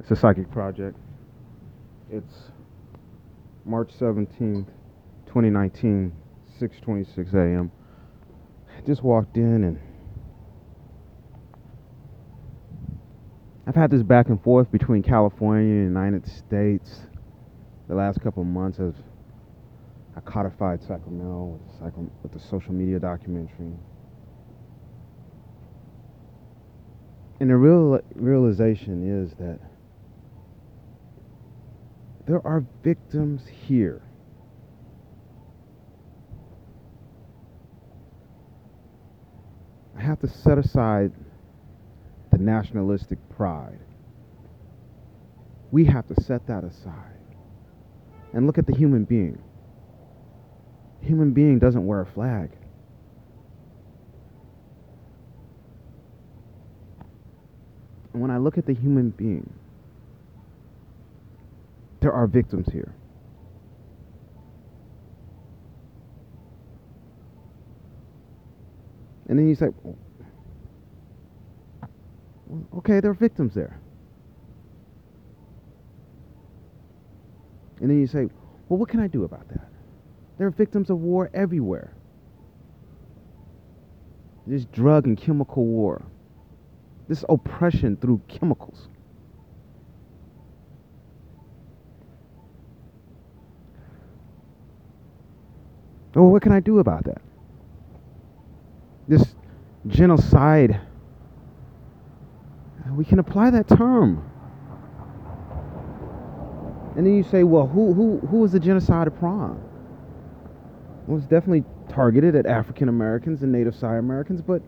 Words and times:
It's 0.00 0.10
a 0.10 0.16
psychic 0.16 0.50
project. 0.50 0.96
It's 2.10 2.50
March 3.66 3.92
17th, 3.98 4.66
2019, 5.26 6.10
6:26 6.58 7.34
a.m. 7.34 7.70
I 8.76 8.80
just 8.86 9.02
walked 9.02 9.36
in 9.36 9.62
and 9.62 9.78
I've 13.66 13.74
had 13.74 13.90
this 13.90 14.02
back 14.02 14.30
and 14.30 14.42
forth 14.42 14.72
between 14.72 15.02
California 15.02 15.84
and 15.84 15.94
the 15.94 16.00
United 16.00 16.26
States 16.26 17.02
the 17.86 17.94
last 17.94 18.22
couple 18.22 18.42
months 18.42 18.80
as 18.80 18.94
I 20.16 20.20
codified 20.20 20.82
Sacramento 20.82 21.60
with, 21.82 22.10
with 22.22 22.32
the 22.32 22.40
social 22.40 22.72
media 22.72 22.98
documentary. 22.98 23.74
And 27.38 27.50
the 27.50 27.56
real 27.56 28.00
realization 28.14 29.06
is 29.06 29.34
that 29.34 29.69
there 32.30 32.46
are 32.46 32.64
victims 32.84 33.42
here. 33.66 34.00
I 39.98 40.00
have 40.00 40.20
to 40.20 40.28
set 40.28 40.56
aside 40.56 41.10
the 42.30 42.38
nationalistic 42.38 43.18
pride. 43.30 43.80
We 45.72 45.86
have 45.86 46.06
to 46.06 46.22
set 46.22 46.46
that 46.46 46.62
aside 46.62 46.94
and 48.32 48.46
look 48.46 48.58
at 48.58 48.66
the 48.68 48.76
human 48.76 49.02
being. 49.02 49.42
Human 51.02 51.32
being 51.32 51.58
doesn't 51.58 51.84
wear 51.84 52.00
a 52.00 52.06
flag. 52.06 52.52
And 58.12 58.22
when 58.22 58.30
I 58.30 58.38
look 58.38 58.56
at 58.56 58.66
the 58.66 58.74
human 58.74 59.10
being, 59.10 59.52
there 62.00 62.12
are 62.12 62.26
victims 62.26 62.66
here. 62.72 62.94
And 69.28 69.38
then 69.38 69.48
you 69.48 69.54
say, 69.54 69.68
okay, 72.78 73.00
there 73.00 73.12
are 73.12 73.14
victims 73.14 73.54
there. 73.54 73.80
And 77.80 77.88
then 77.88 78.00
you 78.00 78.06
say, 78.06 78.28
well, 78.68 78.78
what 78.78 78.88
can 78.88 79.00
I 79.00 79.06
do 79.06 79.24
about 79.24 79.48
that? 79.48 79.68
There 80.36 80.46
are 80.46 80.50
victims 80.50 80.90
of 80.90 80.98
war 80.98 81.30
everywhere. 81.32 81.92
This 84.46 84.64
drug 84.64 85.06
and 85.06 85.16
chemical 85.16 85.64
war, 85.64 86.02
this 87.08 87.24
oppression 87.28 87.96
through 87.96 88.20
chemicals. 88.26 88.88
Well, 96.14 96.26
what 96.26 96.42
can 96.42 96.52
I 96.52 96.60
do 96.60 96.80
about 96.80 97.04
that? 97.04 97.22
This 99.06 99.34
genocide, 99.86 100.80
we 102.92 103.04
can 103.04 103.18
apply 103.18 103.50
that 103.50 103.68
term. 103.68 104.24
And 106.96 107.06
then 107.06 107.14
you 107.14 107.22
say, 107.22 107.44
well, 107.44 107.66
who 107.66 107.92
who 107.92 108.18
who 108.26 108.38
was 108.38 108.52
the 108.52 108.60
genocide 108.60 109.06
upon? 109.06 109.62
Well, 111.06 111.18
it's 111.18 111.26
definitely 111.26 111.64
targeted 111.88 112.34
at 112.34 112.46
African 112.46 112.88
Americans 112.88 113.42
and 113.42 113.52
Native 113.52 113.74
Psi 113.74 113.96
Americans, 113.96 114.42
but 114.42 114.60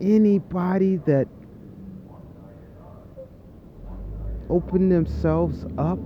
anybody 0.00 0.96
that 0.98 1.28
opened 4.50 4.90
themselves 4.90 5.64
up 5.78 5.98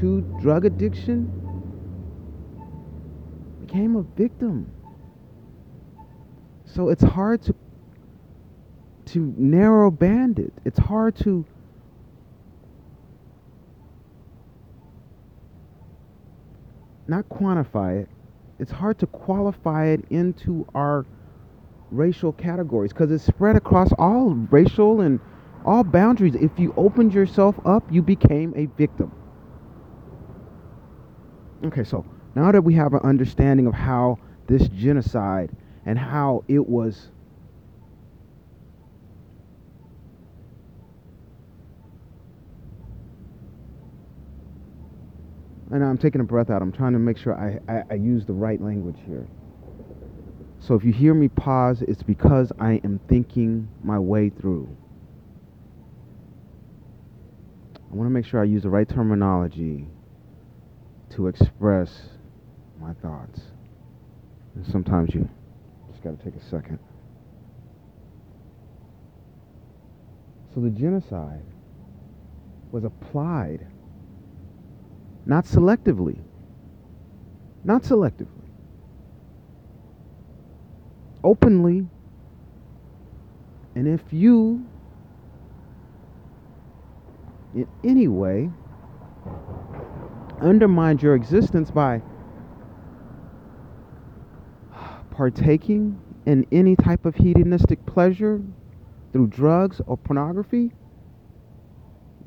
to 0.00 0.20
drug 0.40 0.64
addiction 0.64 1.43
became 3.74 3.96
a 3.96 4.02
victim. 4.16 4.70
So 6.64 6.90
it's 6.90 7.02
hard 7.02 7.42
to 7.42 7.54
to 9.06 9.34
narrow 9.36 9.90
band 9.90 10.38
it. 10.38 10.52
It's 10.64 10.78
hard 10.78 11.16
to 11.16 11.44
not 17.08 17.28
quantify 17.28 18.02
it. 18.02 18.08
It's 18.60 18.70
hard 18.70 18.98
to 19.00 19.06
qualify 19.06 19.86
it 19.86 20.04
into 20.08 20.66
our 20.74 21.04
racial 21.90 22.32
categories 22.32 22.92
because 22.92 23.10
it's 23.10 23.24
spread 23.24 23.56
across 23.56 23.92
all 23.98 24.30
racial 24.50 25.00
and 25.00 25.18
all 25.66 25.82
boundaries. 25.82 26.36
If 26.36 26.58
you 26.58 26.72
opened 26.76 27.12
yourself 27.12 27.56
up, 27.66 27.84
you 27.90 28.02
became 28.02 28.54
a 28.56 28.66
victim. 28.78 29.10
Okay, 31.64 31.84
so 31.84 32.04
now 32.34 32.50
that 32.52 32.62
we 32.62 32.74
have 32.74 32.94
an 32.94 33.00
understanding 33.04 33.66
of 33.66 33.74
how 33.74 34.18
this 34.46 34.68
genocide 34.68 35.50
and 35.86 35.98
how 35.98 36.44
it 36.48 36.66
was 36.66 37.08
and 45.74 45.82
I'm 45.82 45.98
taking 45.98 46.20
a 46.20 46.24
breath 46.24 46.50
out. 46.50 46.62
I'm 46.62 46.70
trying 46.70 46.92
to 46.92 47.00
make 47.00 47.18
sure 47.18 47.34
I, 47.34 47.58
I, 47.70 47.82
I, 47.90 47.94
use 47.94 48.24
the 48.24 48.32
right 48.32 48.60
language 48.60 48.98
here. 49.06 49.26
So 50.60 50.74
if 50.74 50.84
you 50.84 50.92
hear 50.92 51.14
me 51.14 51.26
pause, 51.26 51.82
it's 51.82 52.02
because 52.02 52.52
I 52.60 52.80
am 52.84 53.00
thinking 53.08 53.68
my 53.82 53.98
way 53.98 54.30
through. 54.30 54.68
I 57.90 57.94
want 57.96 58.06
to 58.06 58.12
make 58.12 58.24
sure 58.24 58.40
I 58.40 58.44
use 58.44 58.62
the 58.62 58.70
right 58.70 58.88
terminology 58.88 59.88
to 61.10 61.26
express 61.26 62.13
my 62.84 62.92
thoughts. 62.94 63.40
And 64.54 64.66
sometimes 64.66 65.14
you 65.14 65.26
just 65.90 66.02
got 66.02 66.18
to 66.18 66.24
take 66.24 66.36
a 66.36 66.44
second. 66.44 66.78
So 70.54 70.60
the 70.60 70.70
genocide 70.70 71.42
was 72.70 72.84
applied 72.84 73.66
not 75.26 75.46
selectively. 75.46 76.18
Not 77.64 77.82
selectively. 77.82 78.28
Openly. 81.24 81.86
And 83.74 83.88
if 83.88 84.02
you, 84.12 84.64
in 87.54 87.66
any 87.82 88.06
way, 88.06 88.50
undermined 90.42 91.02
your 91.02 91.14
existence 91.14 91.70
by 91.70 92.02
partaking 95.14 96.00
in 96.26 96.46
any 96.50 96.74
type 96.74 97.06
of 97.06 97.14
hedonistic 97.14 97.84
pleasure 97.86 98.42
through 99.12 99.28
drugs 99.28 99.80
or 99.86 99.96
pornography, 99.96 100.72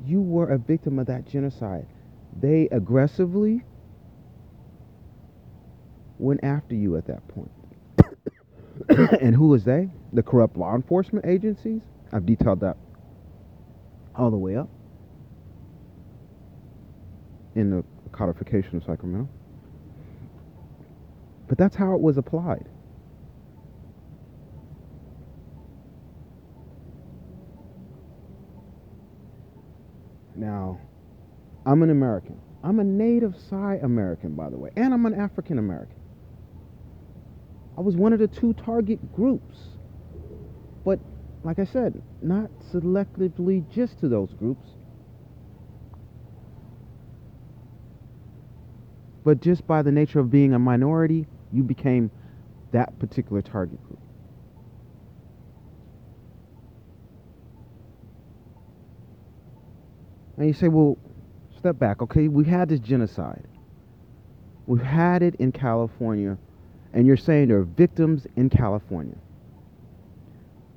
you 0.04 0.22
were 0.22 0.48
a 0.48 0.58
victim 0.58 0.98
of 0.98 1.06
that 1.06 1.26
genocide. 1.26 1.86
They 2.40 2.68
aggressively 2.72 3.62
went 6.18 6.40
after 6.42 6.74
you 6.74 6.96
at 6.96 7.06
that 7.06 7.26
point. 7.28 7.50
and 9.20 9.34
who 9.34 9.48
was 9.48 9.64
they? 9.64 9.90
The 10.12 10.22
corrupt 10.22 10.56
law 10.56 10.74
enforcement 10.74 11.26
agencies. 11.26 11.82
I've 12.12 12.24
detailed 12.24 12.60
that 12.60 12.76
all 14.14 14.30
the 14.30 14.36
way 14.36 14.56
up 14.56 14.68
in 17.54 17.70
the 17.70 17.84
codification 18.12 18.76
of 18.76 18.84
Sacramento. 18.84 19.28
But 21.48 21.58
that's 21.58 21.76
how 21.76 21.94
it 21.94 22.00
was 22.00 22.16
applied. 22.16 22.68
Now, 30.38 30.78
I'm 31.66 31.82
an 31.82 31.90
American. 31.90 32.40
I'm 32.62 32.78
a 32.78 32.84
native 32.84 33.36
Psi 33.36 33.80
American, 33.82 34.34
by 34.34 34.50
the 34.50 34.56
way, 34.56 34.70
and 34.76 34.94
I'm 34.94 35.04
an 35.04 35.14
African 35.14 35.58
American. 35.58 35.96
I 37.76 37.80
was 37.80 37.96
one 37.96 38.12
of 38.12 38.20
the 38.20 38.28
two 38.28 38.54
target 38.54 39.12
groups. 39.12 39.58
But, 40.84 41.00
like 41.42 41.58
I 41.58 41.64
said, 41.64 42.00
not 42.22 42.50
selectively 42.72 43.68
just 43.70 44.00
to 44.00 44.08
those 44.08 44.32
groups. 44.34 44.68
But 49.24 49.40
just 49.40 49.66
by 49.66 49.82
the 49.82 49.92
nature 49.92 50.20
of 50.20 50.30
being 50.30 50.54
a 50.54 50.58
minority, 50.58 51.26
you 51.52 51.62
became 51.62 52.10
that 52.72 52.98
particular 52.98 53.42
target 53.42 53.82
group. 53.86 54.00
And 60.38 60.46
you 60.46 60.52
say, 60.52 60.68
well, 60.68 60.96
step 61.58 61.78
back, 61.80 62.00
okay? 62.00 62.28
We 62.28 62.44
had 62.44 62.68
this 62.68 62.78
genocide. 62.78 63.44
We've 64.66 64.80
had 64.80 65.22
it 65.22 65.34
in 65.36 65.50
California, 65.50 66.38
and 66.92 67.06
you're 67.06 67.16
saying 67.16 67.48
there 67.48 67.58
are 67.58 67.64
victims 67.64 68.26
in 68.36 68.48
California. 68.48 69.16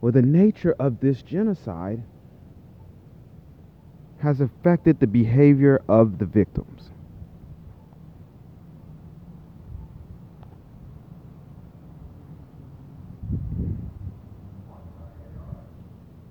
Well, 0.02 0.12
the 0.12 0.24
nature 0.24 0.76
of 0.80 1.00
this 1.00 1.22
genocide 1.22 2.02
has 4.18 4.42
affected 4.42 5.00
the 5.00 5.06
behavior 5.06 5.80
of 5.88 6.18
the 6.18 6.26
victims. 6.26 6.90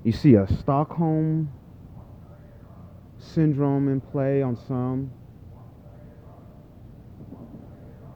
You 0.03 0.13
see 0.13 0.35
a 0.35 0.49
Stockholm 0.49 1.53
syndrome 3.21 3.89
in 3.89 4.01
play 4.01 4.43
on 4.43 4.57
some. 4.57 5.11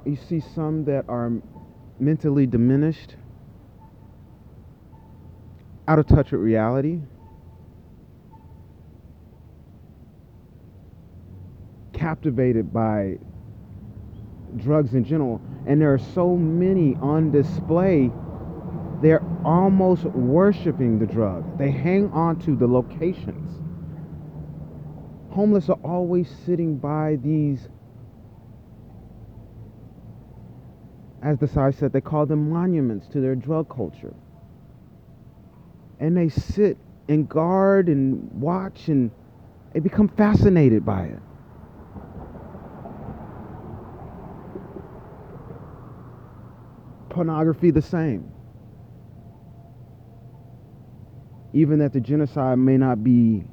You 0.05 0.17
see 0.17 0.41
some 0.41 0.85
that 0.87 1.05
are 1.09 1.33
mentally 1.99 2.47
diminished, 2.47 3.17
out 5.87 5.99
of 5.99 6.07
touch 6.07 6.33
with 6.33 6.41
reality. 6.41 7.01
captivated 12.05 12.71
by 12.71 13.17
drugs 14.59 14.93
in 14.93 15.05
general, 15.05 15.41
and 15.67 15.81
there 15.81 15.91
are 15.91 15.99
so 15.99 16.37
many 16.37 16.95
on 16.97 17.31
display, 17.31 18.11
they're 19.01 19.25
almost 19.43 20.05
worshiping 20.05 20.99
the 20.99 21.07
drug. 21.07 21.57
They 21.57 21.71
hang 21.71 22.11
on 22.13 22.39
to 22.41 22.55
the 22.57 22.67
locations. 22.67 23.64
Homeless 25.35 25.69
are 25.69 25.79
always 25.83 26.31
sitting 26.47 26.77
by 26.77 27.17
these, 27.17 27.69
as 31.23 31.39
the 31.39 31.49
side 31.49 31.75
said, 31.75 31.93
they 31.93 32.01
call 32.01 32.25
them 32.25 32.51
monuments 32.51 33.09
to 33.09 33.21
their 33.21 33.35
drug 33.35 33.69
culture. 33.69 34.15
And 35.99 36.17
they 36.17 36.29
sit 36.29 36.79
and 37.09 37.29
guard 37.29 37.89
and 37.89 38.31
watch 38.41 38.89
and 38.89 39.11
they 39.73 39.81
become 39.81 40.09
fascinated 40.09 40.85
by 40.85 41.07
it. 41.07 41.19
pornography 47.15 47.71
the 47.71 47.81
same. 47.81 48.31
Even 51.53 51.79
that 51.79 51.93
the 51.93 52.01
genocide 52.01 52.59
may 52.59 52.77
not 52.77 53.05
be 53.05 53.45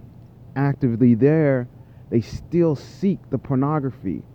actively 0.55 1.15
there, 1.15 1.69
they 2.09 2.21
still 2.21 2.75
seek 2.75 3.29
the 3.29 3.39
pornography. 3.39 4.25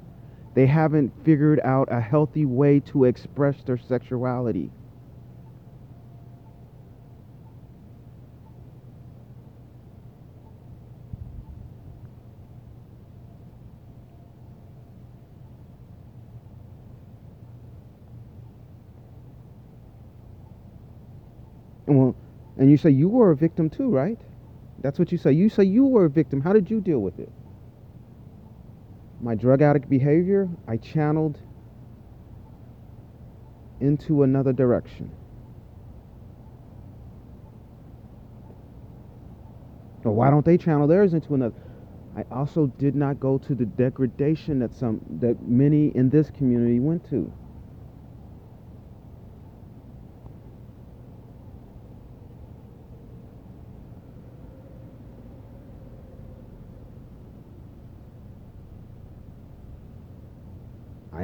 They 0.54 0.66
haven't 0.66 1.14
figured 1.24 1.60
out 1.64 1.88
a 1.90 2.00
healthy 2.00 2.46
way 2.46 2.80
to 2.80 3.04
express 3.04 3.62
their 3.64 3.78
sexuality. 3.78 4.72
Well, 21.88 22.14
and 22.56 22.70
you 22.70 22.76
say 22.76 22.90
you 22.90 23.08
were 23.08 23.32
a 23.32 23.36
victim 23.36 23.70
too, 23.70 23.90
right? 23.90 24.20
That's 24.80 24.98
what 24.98 25.12
you 25.12 25.18
say. 25.18 25.32
You 25.32 25.48
say 25.48 25.64
you 25.64 25.86
were 25.86 26.06
a 26.06 26.10
victim. 26.10 26.40
How 26.40 26.52
did 26.52 26.70
you 26.70 26.80
deal 26.80 27.00
with 27.00 27.18
it? 27.18 27.32
My 29.20 29.34
drug 29.34 29.62
addict 29.62 29.88
behavior, 29.88 30.48
I 30.68 30.76
channeled 30.76 31.40
into 33.80 34.22
another 34.22 34.52
direction. 34.52 35.10
But 40.02 40.12
why 40.12 40.30
don't 40.30 40.44
they 40.44 40.58
channel 40.58 40.86
theirs 40.86 41.14
into 41.14 41.34
another? 41.34 41.56
I 42.16 42.24
also 42.30 42.66
did 42.78 42.94
not 42.94 43.20
go 43.20 43.38
to 43.38 43.54
the 43.54 43.66
degradation 43.66 44.60
that 44.60 44.74
some 44.74 45.00
that 45.20 45.42
many 45.48 45.88
in 45.88 46.10
this 46.10 46.30
community 46.30 46.80
went 46.80 47.08
to. 47.10 47.32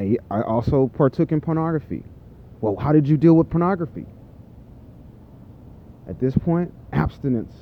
I, 0.02 0.16
I 0.30 0.42
also 0.42 0.88
partook 0.88 1.32
in 1.32 1.40
pornography. 1.40 2.02
Well, 2.60 2.76
how 2.76 2.92
did 2.92 3.06
you 3.06 3.16
deal 3.16 3.34
with 3.34 3.50
pornography? 3.50 4.06
At 6.08 6.18
this 6.18 6.36
point, 6.36 6.72
abstinence 6.92 7.54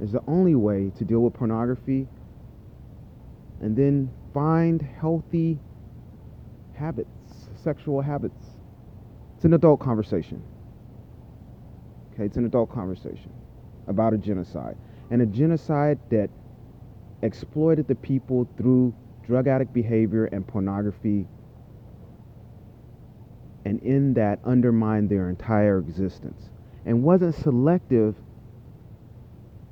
is 0.00 0.12
the 0.12 0.22
only 0.28 0.54
way 0.54 0.92
to 0.98 1.04
deal 1.04 1.20
with 1.20 1.34
pornography 1.34 2.06
and 3.60 3.76
then 3.76 4.10
find 4.32 4.80
healthy 4.82 5.58
habits, 6.74 7.48
sexual 7.54 8.00
habits. 8.00 8.46
It's 9.36 9.44
an 9.44 9.54
adult 9.54 9.80
conversation. 9.80 10.42
Okay, 12.14 12.24
it's 12.24 12.36
an 12.36 12.44
adult 12.44 12.70
conversation 12.70 13.32
about 13.88 14.14
a 14.14 14.18
genocide. 14.18 14.76
And 15.10 15.22
a 15.22 15.26
genocide 15.26 15.98
that 16.10 16.30
exploited 17.22 17.88
the 17.88 17.94
people 17.94 18.48
through 18.56 18.94
drug 19.32 19.48
addict 19.48 19.72
behavior 19.72 20.26
and 20.26 20.46
pornography, 20.46 21.26
and 23.64 23.80
in 23.80 24.12
that 24.12 24.38
undermined 24.44 25.08
their 25.08 25.30
entire 25.30 25.78
existence, 25.78 26.50
and 26.84 27.02
wasn't 27.02 27.34
selective 27.36 28.14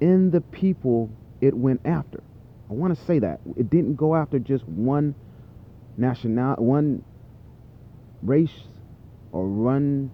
in 0.01 0.31
the 0.31 0.41
people 0.41 1.11
it 1.43 1.53
went 1.53 1.79
after. 1.85 2.23
I 2.71 2.73
want 2.73 2.99
to 2.99 3.05
say 3.05 3.19
that 3.19 3.41
it 3.55 3.69
didn't 3.69 3.97
go 3.97 4.17
after 4.17 4.39
just 4.39 4.67
one 4.67 5.15
national, 5.99 6.55
one 6.55 7.05
race, 8.23 8.63
or 9.31 9.47
one 9.47 10.11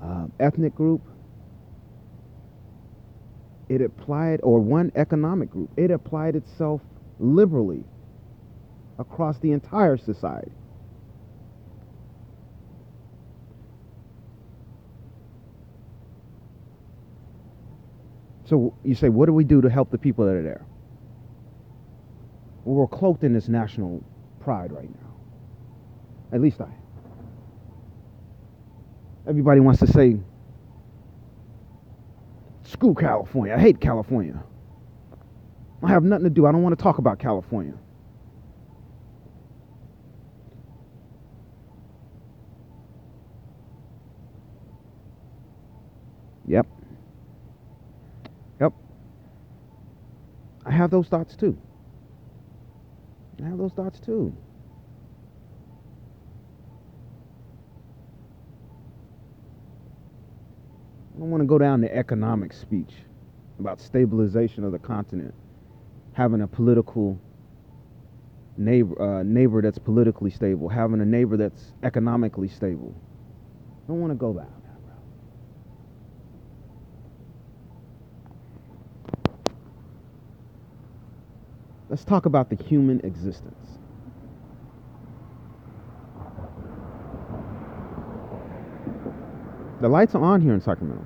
uh, 0.00 0.26
ethnic 0.38 0.76
group. 0.76 1.02
It 3.68 3.80
applied, 3.82 4.38
or 4.44 4.60
one 4.60 4.92
economic 4.94 5.50
group. 5.50 5.70
It 5.76 5.90
applied 5.90 6.36
itself 6.36 6.80
liberally 7.22 7.84
across 8.98 9.38
the 9.38 9.52
entire 9.52 9.96
society. 9.96 10.52
So 18.44 18.74
you 18.84 18.94
say, 18.94 19.08
what 19.08 19.26
do 19.26 19.32
we 19.32 19.44
do 19.44 19.62
to 19.62 19.70
help 19.70 19.90
the 19.90 19.98
people 19.98 20.26
that 20.26 20.34
are 20.34 20.42
there? 20.42 20.66
We're 22.64 22.86
cloaked 22.86 23.24
in 23.24 23.32
this 23.32 23.48
national 23.48 24.04
pride 24.40 24.72
right 24.72 24.90
now. 24.90 25.14
At 26.32 26.40
least 26.40 26.60
I. 26.60 26.68
Everybody 29.26 29.60
wants 29.60 29.80
to 29.80 29.86
say, 29.86 30.18
screw 32.64 32.94
California. 32.94 33.54
I 33.54 33.58
hate 33.58 33.80
California. 33.80 34.42
I 35.82 35.88
have 35.90 36.04
nothing 36.04 36.24
to 36.24 36.30
do. 36.30 36.46
I 36.46 36.52
don't 36.52 36.62
want 36.62 36.78
to 36.78 36.82
talk 36.82 36.98
about 36.98 37.18
California. 37.18 37.74
Yep. 46.46 46.66
Yep. 48.60 48.72
I 50.66 50.72
have 50.72 50.90
those 50.90 51.08
thoughts 51.08 51.36
too. 51.36 51.58
I 53.42 53.48
have 53.48 53.58
those 53.58 53.72
thoughts 53.72 54.00
too. 54.00 54.36
I 61.16 61.20
don't 61.20 61.30
want 61.30 61.42
to 61.42 61.46
go 61.46 61.58
down 61.58 61.80
the 61.80 61.94
economic 61.94 62.52
speech 62.52 62.94
about 63.58 63.80
stabilization 63.80 64.64
of 64.64 64.72
the 64.72 64.78
continent 64.78 65.34
having 66.14 66.42
a 66.42 66.46
political 66.46 67.18
neighbor 68.56 69.00
uh, 69.00 69.22
neighbor 69.22 69.62
that's 69.62 69.78
politically 69.78 70.30
stable, 70.30 70.68
having 70.68 71.00
a 71.00 71.04
neighbor 71.04 71.36
that's 71.36 71.72
economically 71.82 72.48
stable. 72.48 72.94
I 73.84 73.88
don't 73.88 74.00
want 74.00 74.12
to 74.12 74.16
go 74.16 74.32
that 74.34 74.40
route. 74.40 74.62
Let's 81.88 82.04
talk 82.04 82.26
about 82.26 82.48
the 82.50 82.56
human 82.56 83.00
existence. 83.00 83.54
The 89.80 89.88
lights 89.88 90.14
are 90.14 90.22
on 90.22 90.40
here 90.40 90.54
in 90.54 90.60
Sacramento. 90.60 91.04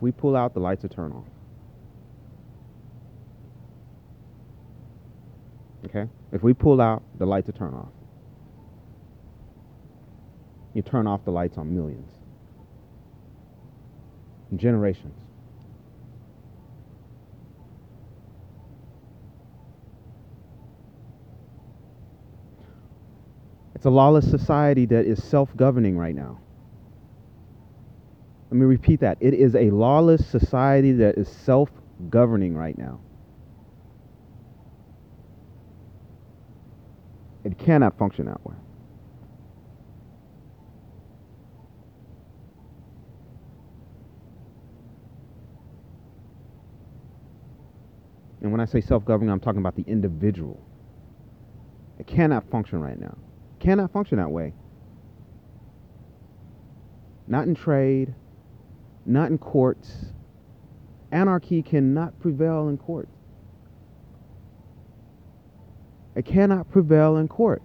If 0.00 0.04
we 0.04 0.12
pull 0.12 0.34
out, 0.34 0.54
the 0.54 0.60
lights 0.60 0.82
will 0.82 0.88
turn 0.88 1.12
off. 1.12 1.26
Okay? 5.84 6.08
If 6.32 6.42
we 6.42 6.54
pull 6.54 6.80
out, 6.80 7.02
the 7.18 7.26
lights 7.26 7.48
will 7.48 7.52
turn 7.52 7.74
off. 7.74 7.92
You 10.72 10.80
turn 10.80 11.06
off 11.06 11.22
the 11.26 11.32
lights 11.32 11.58
on 11.58 11.74
millions. 11.74 12.10
Generations. 14.56 15.20
It's 23.74 23.84
a 23.84 23.90
lawless 23.90 24.30
society 24.30 24.86
that 24.86 25.04
is 25.04 25.22
self 25.22 25.54
governing 25.54 25.98
right 25.98 26.14
now. 26.14 26.38
Let 28.50 28.58
me 28.58 28.66
repeat 28.66 29.00
that. 29.00 29.18
It 29.20 29.32
is 29.32 29.54
a 29.54 29.70
lawless 29.70 30.26
society 30.26 30.92
that 30.92 31.16
is 31.16 31.28
self 31.28 31.70
governing 32.08 32.56
right 32.56 32.76
now. 32.76 33.00
It 37.44 37.58
cannot 37.58 37.96
function 37.96 38.26
that 38.26 38.44
way. 38.44 38.56
And 48.42 48.50
when 48.50 48.60
I 48.60 48.64
say 48.64 48.80
self 48.80 49.04
governing, 49.04 49.30
I'm 49.30 49.40
talking 49.40 49.60
about 49.60 49.76
the 49.76 49.84
individual. 49.86 50.60
It 51.98 52.06
cannot 52.06 52.50
function 52.50 52.80
right 52.80 52.98
now. 52.98 53.16
Cannot 53.60 53.92
function 53.92 54.18
that 54.18 54.30
way. 54.30 54.54
Not 57.28 57.46
in 57.46 57.54
trade, 57.54 58.14
not 59.06 59.30
in 59.30 59.38
courts. 59.38 60.06
Anarchy 61.12 61.62
cannot 61.62 62.18
prevail 62.20 62.68
in 62.68 62.78
court. 62.78 63.08
It 66.14 66.24
cannot 66.24 66.70
prevail 66.70 67.16
in 67.16 67.28
court. 67.28 67.62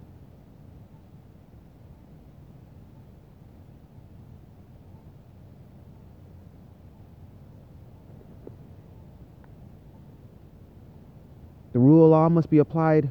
The 11.72 11.80
rule 11.80 12.06
of 12.06 12.10
law 12.12 12.28
must 12.30 12.48
be 12.48 12.58
applied 12.58 13.10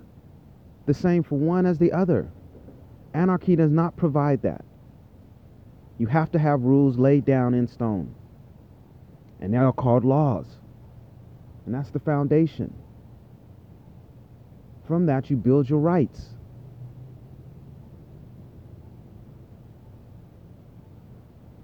the 0.88 0.94
same 0.94 1.22
for 1.22 1.38
one 1.38 1.68
as 1.68 1.78
the 1.78 1.92
other. 1.92 2.32
Anarchy 3.14 3.56
does 3.56 3.70
not 3.70 3.96
provide 3.96 4.42
that. 4.42 4.66
You 5.98 6.08
have 6.08 6.32
to 6.32 6.40
have 6.40 6.62
rules 6.62 6.98
laid 6.98 7.26
down 7.26 7.54
in 7.54 7.68
stone. 7.68 8.14
And 9.40 9.54
they 9.54 9.58
are 9.58 9.72
called 9.72 10.04
laws. 10.04 10.46
And 11.66 11.74
that's 11.74 11.90
the 11.90 12.00
foundation. 12.00 12.74
From 14.88 15.06
that, 15.08 15.30
you 15.30 15.38
build 15.38 15.70
your 15.70 15.80
rights. 15.80 16.30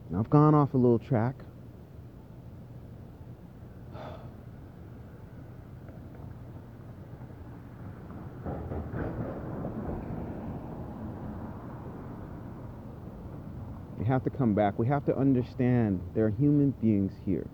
Now, 0.09 0.19
I've 0.19 0.29
gone 0.29 0.55
off 0.55 0.73
a 0.73 0.77
little 0.77 0.99
track. 0.99 1.35
We 14.01 14.07
have 14.07 14.23
to 14.23 14.31
come 14.31 14.55
back. 14.55 14.79
We 14.79 14.87
have 14.87 15.05
to 15.05 15.15
understand 15.15 16.01
there 16.15 16.25
are 16.25 16.31
human 16.31 16.71
beings 16.81 17.13
here. 17.23 17.45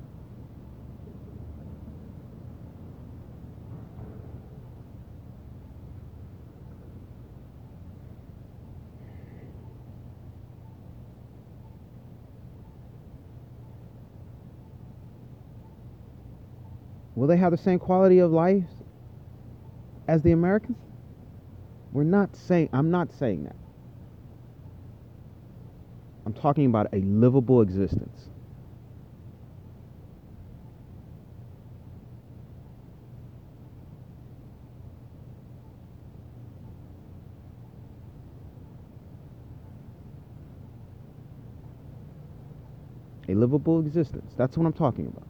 Will 17.16 17.27
they 17.27 17.36
have 17.36 17.51
the 17.51 17.58
same 17.58 17.77
quality 17.77 18.20
of 18.20 18.32
life 18.32 18.63
as 20.08 20.22
the 20.22 20.32
Americans? 20.32 20.77
We're 21.92 22.06
not 22.06 22.38
saying, 22.38 22.70
I'm 22.72 22.89
not 22.89 23.12
saying 23.12 23.44
that. 23.44 23.66
I'm 26.27 26.34
talking 26.34 26.65
about 26.65 26.89
a 26.91 26.98
livable 27.00 27.62
existence. 27.62 28.27
A 43.29 43.34
livable 43.34 43.79
existence. 43.79 44.34
That's 44.36 44.57
what 44.57 44.65
I'm 44.65 44.74
talking 44.74 45.07
about. 45.07 45.29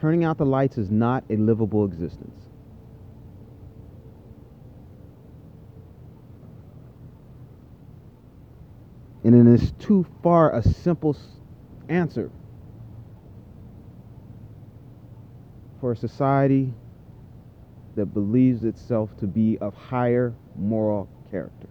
Turning 0.00 0.22
out 0.22 0.38
the 0.38 0.46
lights 0.46 0.78
is 0.78 0.88
not 0.88 1.24
a 1.30 1.36
livable 1.36 1.84
existence. 1.84 2.47
And 9.28 9.46
it 9.46 9.60
is 9.60 9.72
too 9.72 10.06
far 10.22 10.56
a 10.56 10.62
simple 10.62 11.14
answer 11.90 12.30
for 15.82 15.92
a 15.92 15.96
society 15.96 16.72
that 17.94 18.06
believes 18.06 18.64
itself 18.64 19.14
to 19.18 19.26
be 19.26 19.58
of 19.58 19.74
higher 19.74 20.32
moral 20.56 21.10
character. 21.30 21.68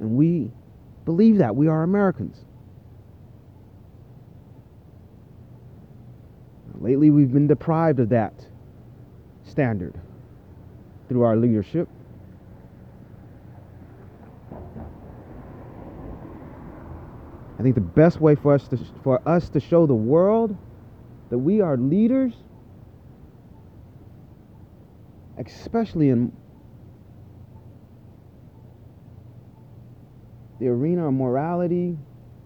And 0.00 0.12
we 0.12 0.50
believe 1.04 1.36
that. 1.36 1.54
We 1.54 1.68
are 1.68 1.82
Americans. 1.82 2.46
Lately, 6.80 7.10
we've 7.10 7.30
been 7.30 7.46
deprived 7.46 8.00
of 8.00 8.08
that 8.08 8.32
standard 9.44 10.00
through 11.10 11.24
our 11.24 11.36
leadership 11.36 11.90
I 17.58 17.62
think 17.62 17.74
the 17.74 17.80
best 17.80 18.20
way 18.20 18.36
for 18.36 18.54
us 18.54 18.68
to 18.68 18.78
for 19.02 19.20
us 19.28 19.48
to 19.50 19.60
show 19.60 19.86
the 19.86 19.94
world 19.94 20.56
that 21.30 21.38
we 21.38 21.60
are 21.60 21.76
leaders, 21.76 22.32
especially 25.38 26.10
in 26.10 26.32
the 30.60 30.68
arena 30.68 31.08
of 31.08 31.14
morality 31.14 31.98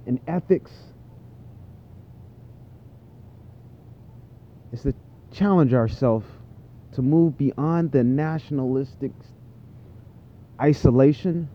and 0.07 0.19
ethics, 0.27 0.73
is 4.73 4.83
to 4.83 4.95
challenge 5.31 5.75
ourselves 5.75 6.27
to 6.93 7.03
move 7.03 7.37
beyond 7.37 7.93
the 7.93 8.03
nationalistic 8.03 9.13
isolation 10.61 11.49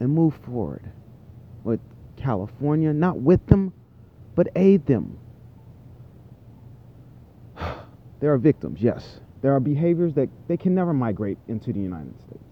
and 0.00 0.10
move 0.10 0.34
forward 0.46 0.90
with 1.62 1.80
California, 2.16 2.92
not 2.92 3.18
with 3.18 3.46
them, 3.46 3.72
but 4.34 4.48
aid 4.56 4.86
them. 4.86 5.18
there 8.20 8.32
are 8.32 8.38
victims, 8.38 8.80
yes. 8.80 9.20
There 9.42 9.54
are 9.54 9.60
behaviors 9.60 10.14
that 10.14 10.28
they 10.48 10.56
can 10.56 10.74
never 10.74 10.92
migrate 10.92 11.38
into 11.48 11.72
the 11.72 11.80
United 11.80 12.18
States. 12.20 12.44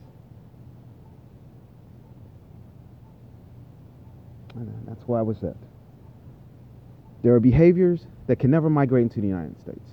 that's 4.86 5.06
why 5.06 5.20
I 5.20 5.22
was 5.22 5.44
at. 5.44 5.56
There 7.22 7.32
are 7.34 7.40
behaviors 7.40 8.06
that 8.26 8.40
can 8.40 8.50
never 8.50 8.68
migrate 8.68 9.02
into 9.02 9.20
the 9.20 9.28
United 9.28 9.60
States. 9.60 9.90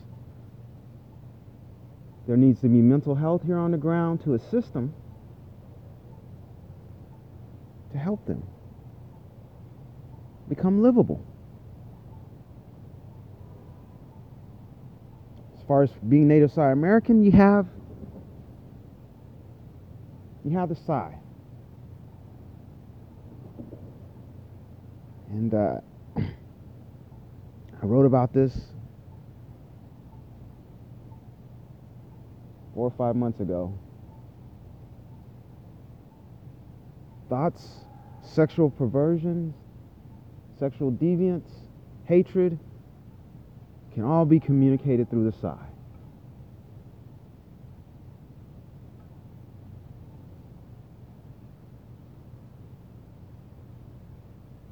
There 2.25 2.37
needs 2.37 2.61
to 2.61 2.67
be 2.67 2.81
mental 2.81 3.13
health 3.13 3.43
here 3.45 3.59
on 3.59 3.71
the 3.71 3.77
ground 3.77 4.23
to 4.23 4.33
assist 4.33 4.73
them 4.73 4.93
to 7.95 8.01
help 8.01 8.25
them 8.25 8.43
become 10.49 10.81
livable. 10.81 11.25
As 15.57 15.63
far 15.65 15.83
as 15.83 15.89
being 16.07 16.27
Native 16.27 16.51
Psi 16.51 16.71
American, 16.71 17.23
you 17.23 17.31
have 17.31 17.67
you 20.43 20.51
have 20.51 20.69
the 20.69 20.75
Psi. 20.75 21.15
And 25.29 25.53
uh, 25.53 25.79
I 26.17 26.21
wrote 27.81 28.05
about 28.05 28.33
this 28.33 28.53
four 32.73 32.87
or 32.87 32.93
five 32.97 33.15
months 33.15 33.39
ago. 33.39 33.79
thoughts, 37.29 37.85
sexual 38.21 38.69
perversions, 38.69 39.53
sexual 40.59 40.91
deviance, 40.91 41.49
hatred 42.05 42.59
can 43.93 44.03
all 44.03 44.25
be 44.25 44.39
communicated 44.39 45.09
through 45.09 45.23
the 45.23 45.31
Psi. 45.31 45.57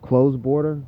Closed 0.02 0.42
border, 0.42 0.84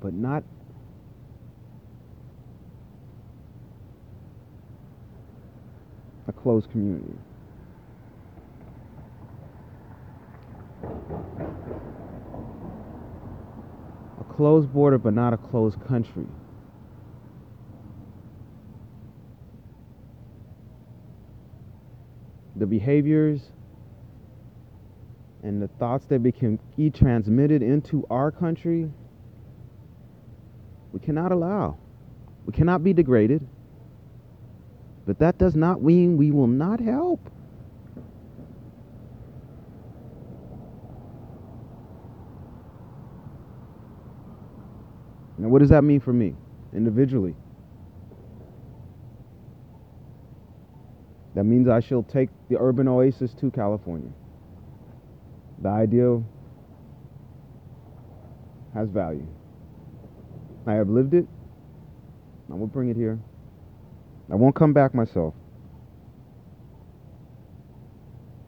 but 0.00 0.14
not 0.14 0.44
closed 6.48 6.70
community. 6.70 7.12
A 14.18 14.24
closed 14.32 14.72
border, 14.72 14.96
but 14.96 15.12
not 15.12 15.34
a 15.34 15.36
closed 15.36 15.78
country. 15.86 16.24
The 22.56 22.64
behaviors 22.64 23.42
and 25.42 25.60
the 25.60 25.68
thoughts 25.68 26.06
that 26.06 26.22
can 26.38 26.58
be 26.78 26.88
transmitted 26.88 27.62
into 27.62 28.06
our 28.08 28.30
country, 28.30 28.90
we 30.94 31.00
cannot 31.00 31.30
allow. 31.30 31.76
We 32.46 32.54
cannot 32.54 32.82
be 32.82 32.94
degraded. 32.94 33.46
But 35.08 35.20
that 35.20 35.38
does 35.38 35.56
not 35.56 35.82
mean 35.82 36.18
we 36.18 36.30
will 36.32 36.46
not 36.46 36.80
help. 36.80 37.30
Now, 45.38 45.48
what 45.48 45.60
does 45.60 45.70
that 45.70 45.82
mean 45.82 46.00
for 46.00 46.12
me 46.12 46.34
individually? 46.74 47.34
That 51.34 51.44
means 51.44 51.68
I 51.68 51.80
shall 51.80 52.02
take 52.02 52.28
the 52.50 52.58
urban 52.60 52.86
oasis 52.86 53.32
to 53.40 53.50
California. 53.50 54.10
The 55.62 55.70
ideal 55.70 56.22
has 58.74 58.90
value. 58.90 59.26
I 60.66 60.74
have 60.74 60.90
lived 60.90 61.14
it. 61.14 61.26
I 62.52 62.54
will 62.56 62.66
bring 62.66 62.90
it 62.90 62.96
here. 62.96 63.18
I 64.30 64.34
won't 64.34 64.54
come 64.54 64.72
back 64.72 64.94
myself. 64.94 65.34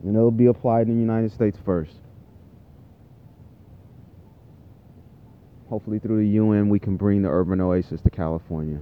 And 0.03 0.15
it'll 0.15 0.31
be 0.31 0.47
applied 0.47 0.89
in 0.89 0.95
the 0.95 1.01
United 1.01 1.33
States 1.33 1.59
first. 1.65 1.93
Hopefully, 5.69 5.99
through 5.99 6.19
the 6.19 6.29
UN, 6.31 6.69
we 6.69 6.79
can 6.79 6.97
bring 6.97 7.23
the 7.23 7.29
urban 7.29 7.61
oasis 7.61 8.01
to 8.01 8.11
California 8.11 8.81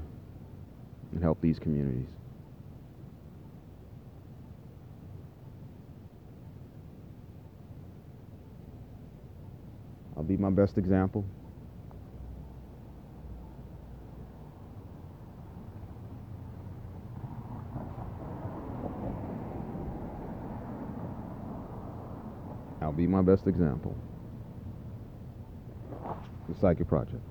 and 1.13 1.23
help 1.23 1.41
these 1.41 1.59
communities. 1.59 2.09
I'll 10.17 10.25
be 10.25 10.37
my 10.37 10.51
best 10.51 10.79
example. 10.79 11.25
Be 22.99 23.07
my 23.07 23.23
best 23.23 23.47
example. 23.47 23.97
The 26.49 26.55
Psychic 26.61 26.89
Project. 26.89 27.23